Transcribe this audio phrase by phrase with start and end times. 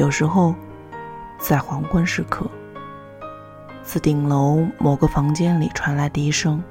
[0.00, 0.54] 有时候，
[1.38, 2.50] 在黄昏时刻，
[3.82, 6.64] 自顶楼某个房间里传来笛声。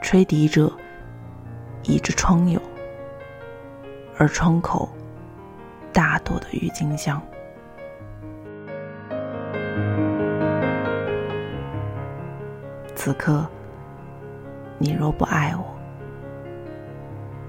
[0.00, 0.72] 吹笛者
[1.82, 2.58] 倚着窗友，
[4.16, 4.88] 而窗口
[5.92, 7.20] 大朵的郁金香。
[12.94, 13.46] 此刻，
[14.78, 15.76] 你若不爱我，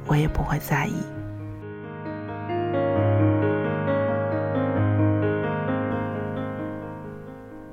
[0.05, 1.01] 我也不会在意。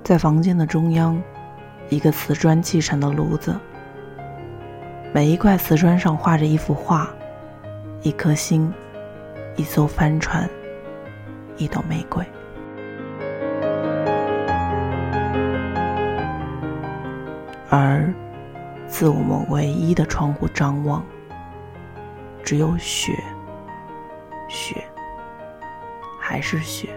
[0.05, 1.19] 在房间的中央，
[1.89, 3.59] 一个瓷砖砌成的炉子。
[5.15, 7.09] 每一块瓷砖上画着一幅画，
[8.03, 8.71] 一颗心，
[9.57, 10.47] 一艘帆船，
[11.57, 12.23] 一朵玫瑰。
[17.71, 18.13] 而
[18.87, 21.03] 自我们唯一的窗户张望，
[22.43, 23.13] 只有雪，
[24.51, 24.85] 雪，
[26.21, 26.91] 还是雪。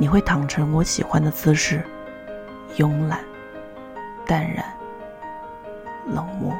[0.00, 1.84] 你会躺成我喜欢的姿势，
[2.78, 3.20] 慵懒、
[4.26, 4.64] 淡然、
[6.06, 6.56] 冷漠。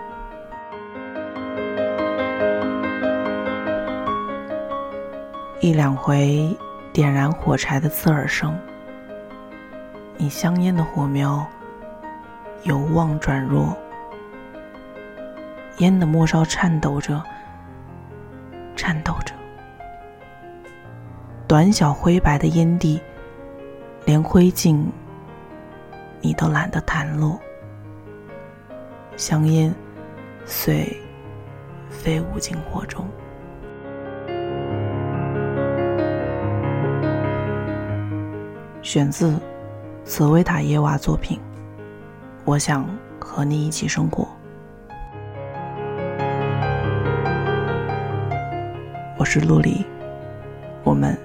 [5.58, 6.54] 一两回
[6.92, 8.54] 点燃火柴的刺耳声，
[10.18, 11.46] 你香烟的火苗
[12.64, 13.74] 由旺转弱，
[15.78, 17.22] 烟的末梢颤抖着，
[18.76, 19.32] 颤抖着，
[21.48, 23.00] 短小灰白的烟蒂。
[24.10, 24.86] 连灰烬，
[26.20, 27.38] 你都懒得弹落，
[29.16, 29.72] 香烟
[30.44, 31.00] 遂
[31.88, 33.06] 飞舞进火中。
[38.82, 39.38] 选自
[40.04, 41.38] 茨维塔耶娃作品。
[42.44, 42.84] 我想
[43.20, 44.26] 和你一起生活。
[49.16, 49.86] 我是陆离，
[50.82, 51.16] 我们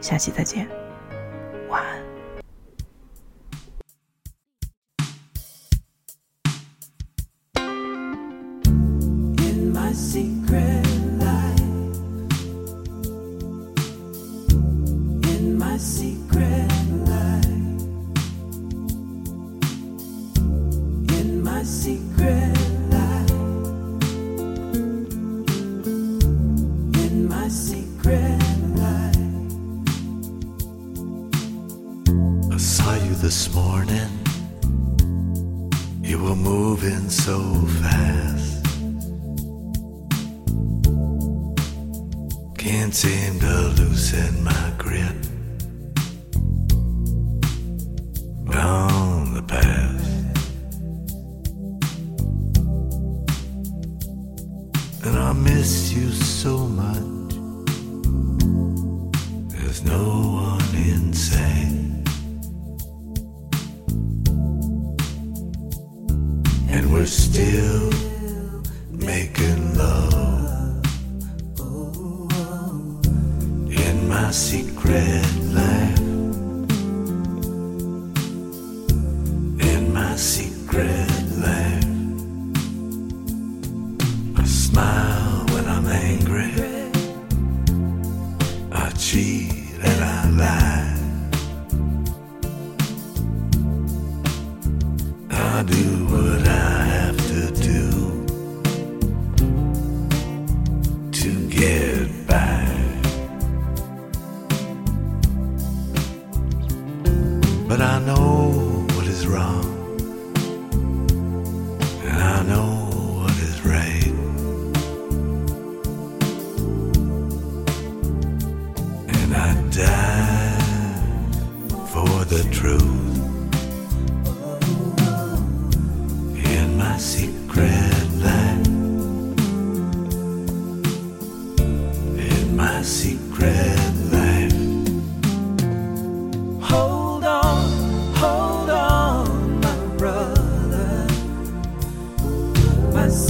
[0.00, 0.64] 下期再见。
[33.32, 34.12] This morning.
[36.02, 37.38] You were moving so
[37.80, 38.62] fast.
[42.58, 45.16] Can't seem to loosen my grip
[48.54, 50.12] on the past.
[55.06, 57.32] And I miss you so much.
[59.54, 60.04] There's no
[60.48, 61.61] one inside.
[67.02, 67.90] We're still
[68.92, 70.86] making love.
[73.70, 75.41] In my secret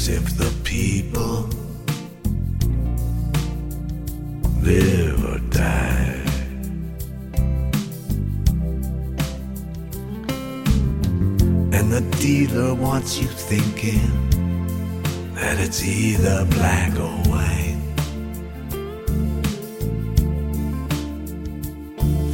[0.00, 1.48] cares if the people
[4.62, 6.16] live or die.
[11.72, 14.10] And the dealer wants you thinking
[15.34, 17.76] that it's either black or white.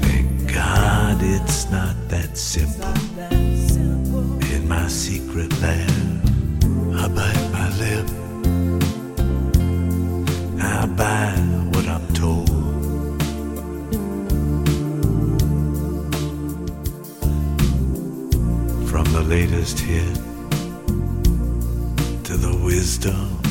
[0.03, 2.95] Thank God it's not that simple.
[4.53, 5.96] In my secret lab,
[19.67, 20.15] just here
[22.23, 23.46] to the wisdom.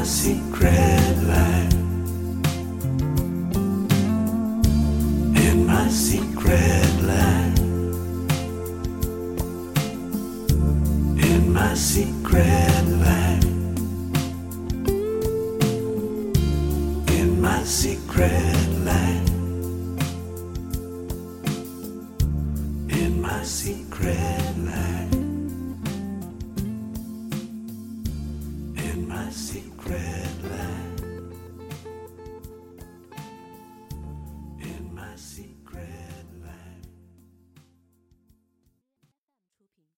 [0.00, 1.74] My secret life.
[5.44, 7.58] In my secret life.
[11.22, 13.44] In my secret life.
[17.20, 18.69] in my secret